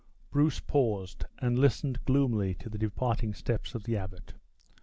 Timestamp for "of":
3.75-3.83